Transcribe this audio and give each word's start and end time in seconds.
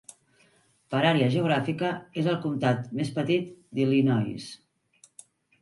Per 0.93 1.01
àrea 1.09 1.27
geogràfica, 1.35 1.91
és 2.21 2.31
el 2.33 2.39
comtat 2.47 2.89
més 3.01 3.13
petit 3.19 3.55
d'Illinois. 3.79 4.49